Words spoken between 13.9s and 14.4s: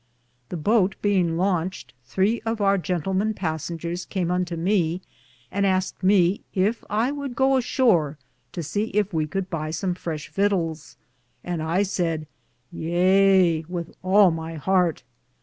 all